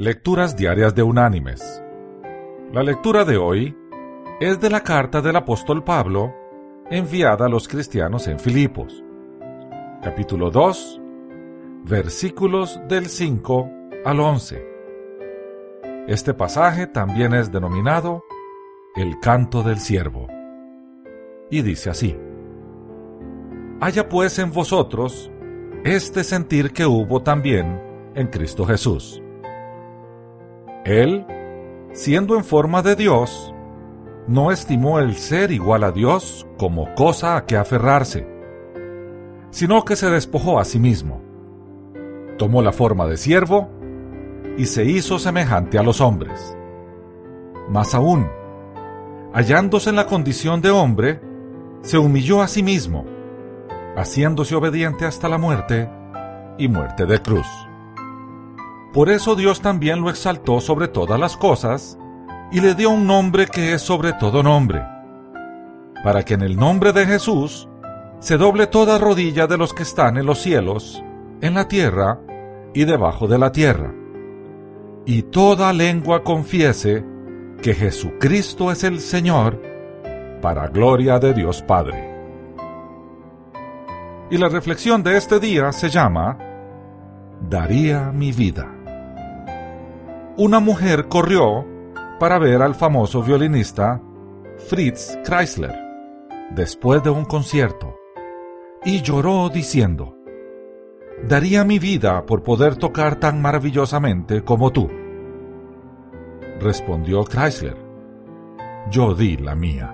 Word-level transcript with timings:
Lecturas 0.00 0.54
Diarias 0.54 0.94
de 0.94 1.02
Unánimes. 1.02 1.82
La 2.72 2.84
lectura 2.84 3.24
de 3.24 3.36
hoy 3.36 3.76
es 4.38 4.60
de 4.60 4.70
la 4.70 4.84
carta 4.84 5.20
del 5.20 5.34
apóstol 5.34 5.82
Pablo 5.82 6.32
enviada 6.88 7.46
a 7.46 7.48
los 7.48 7.66
cristianos 7.66 8.28
en 8.28 8.38
Filipos, 8.38 9.02
capítulo 10.00 10.52
2, 10.52 11.00
versículos 11.82 12.80
del 12.86 13.06
5 13.06 13.70
al 14.04 14.20
11. 14.20 14.64
Este 16.06 16.32
pasaje 16.32 16.86
también 16.86 17.34
es 17.34 17.50
denominado 17.50 18.22
el 18.94 19.18
canto 19.18 19.64
del 19.64 19.80
siervo. 19.80 20.28
Y 21.50 21.62
dice 21.62 21.90
así, 21.90 22.16
Haya 23.80 24.08
pues 24.08 24.38
en 24.38 24.52
vosotros 24.52 25.32
este 25.82 26.22
sentir 26.22 26.72
que 26.72 26.86
hubo 26.86 27.20
también 27.24 27.82
en 28.14 28.28
Cristo 28.28 28.64
Jesús 28.64 29.20
él, 30.88 31.26
siendo 31.92 32.36
en 32.36 32.44
forma 32.44 32.82
de 32.82 32.96
Dios, 32.96 33.54
no 34.26 34.50
estimó 34.50 34.98
el 34.98 35.16
ser 35.16 35.52
igual 35.52 35.84
a 35.84 35.92
Dios 35.92 36.46
como 36.58 36.94
cosa 36.94 37.36
a 37.36 37.46
que 37.46 37.56
aferrarse, 37.56 38.26
sino 39.50 39.84
que 39.84 39.96
se 39.96 40.10
despojó 40.10 40.58
a 40.58 40.64
sí 40.64 40.78
mismo. 40.78 41.20
Tomó 42.36 42.62
la 42.62 42.72
forma 42.72 43.06
de 43.06 43.16
siervo 43.16 43.68
y 44.56 44.66
se 44.66 44.84
hizo 44.84 45.18
semejante 45.18 45.78
a 45.78 45.82
los 45.82 46.00
hombres. 46.00 46.56
Más 47.68 47.94
aún, 47.94 48.28
hallándose 49.32 49.90
en 49.90 49.96
la 49.96 50.06
condición 50.06 50.60
de 50.60 50.70
hombre, 50.70 51.20
se 51.82 51.98
humilló 51.98 52.42
a 52.42 52.48
sí 52.48 52.62
mismo, 52.62 53.04
haciéndose 53.96 54.54
obediente 54.54 55.06
hasta 55.06 55.28
la 55.28 55.38
muerte 55.38 55.88
y 56.58 56.68
muerte 56.68 57.06
de 57.06 57.20
cruz. 57.20 57.67
Por 58.92 59.10
eso 59.10 59.36
Dios 59.36 59.60
también 59.60 60.00
lo 60.00 60.08
exaltó 60.08 60.60
sobre 60.60 60.88
todas 60.88 61.20
las 61.20 61.36
cosas 61.36 61.98
y 62.50 62.60
le 62.60 62.74
dio 62.74 62.90
un 62.90 63.06
nombre 63.06 63.46
que 63.46 63.74
es 63.74 63.82
sobre 63.82 64.14
todo 64.14 64.42
nombre, 64.42 64.82
para 66.02 66.24
que 66.24 66.34
en 66.34 66.40
el 66.40 66.56
nombre 66.56 66.92
de 66.94 67.04
Jesús 67.04 67.68
se 68.18 68.38
doble 68.38 68.66
toda 68.66 68.98
rodilla 68.98 69.46
de 69.46 69.58
los 69.58 69.74
que 69.74 69.82
están 69.82 70.16
en 70.16 70.24
los 70.24 70.38
cielos, 70.38 71.02
en 71.42 71.54
la 71.54 71.68
tierra 71.68 72.18
y 72.72 72.86
debajo 72.86 73.28
de 73.28 73.38
la 73.38 73.52
tierra, 73.52 73.92
y 75.04 75.22
toda 75.22 75.72
lengua 75.74 76.22
confiese 76.24 77.04
que 77.60 77.74
Jesucristo 77.74 78.72
es 78.72 78.84
el 78.84 79.00
Señor, 79.00 79.60
para 80.40 80.68
gloria 80.68 81.18
de 81.18 81.34
Dios 81.34 81.60
Padre. 81.62 82.16
Y 84.30 84.38
la 84.38 84.48
reflexión 84.48 85.02
de 85.02 85.18
este 85.18 85.40
día 85.40 85.72
se 85.72 85.90
llama 85.90 86.38
Daría 87.40 88.12
mi 88.12 88.32
vida 88.32 88.77
una 90.38 90.60
mujer 90.60 91.08
corrió 91.08 91.66
para 92.20 92.38
ver 92.38 92.62
al 92.62 92.76
famoso 92.76 93.24
violinista 93.24 94.00
Fritz 94.68 95.18
Kreisler 95.24 95.74
después 96.50 97.02
de 97.02 97.10
un 97.10 97.24
concierto 97.24 97.96
y 98.84 99.02
lloró 99.02 99.48
diciendo, 99.48 100.14
Daría 101.26 101.64
mi 101.64 101.80
vida 101.80 102.24
por 102.24 102.44
poder 102.44 102.76
tocar 102.76 103.16
tan 103.16 103.42
maravillosamente 103.42 104.44
como 104.44 104.70
tú. 104.70 104.88
Respondió 106.60 107.24
Chrysler, 107.24 107.76
yo 108.92 109.16
di 109.16 109.36
la 109.38 109.56
mía. 109.56 109.92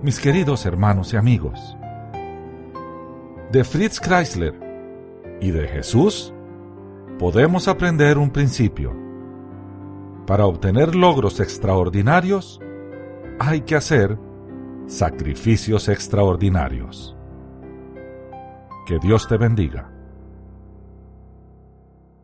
Mis 0.00 0.20
queridos 0.20 0.64
hermanos 0.64 1.12
y 1.12 1.16
amigos, 1.16 1.76
de 3.50 3.64
Fritz 3.64 3.98
Chrysler 3.98 4.54
y 5.40 5.50
de 5.50 5.66
Jesús, 5.66 6.32
podemos 7.18 7.66
aprender 7.66 8.16
un 8.16 8.30
principio. 8.30 8.94
Para 10.26 10.46
obtener 10.46 10.94
logros 10.94 11.40
extraordinarios, 11.40 12.60
hay 13.40 13.62
que 13.62 13.74
hacer 13.74 14.18
sacrificios 14.86 15.88
extraordinarios. 15.88 17.16
Que 18.86 18.98
Dios 18.98 19.26
te 19.26 19.36
bendiga. 19.36 19.97